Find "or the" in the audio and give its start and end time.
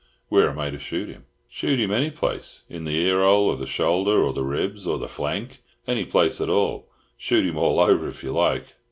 3.45-3.67, 4.23-4.43, 4.87-5.07